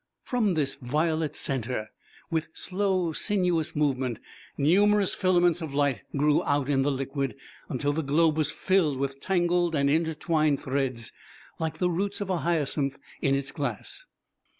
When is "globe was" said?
8.01-8.49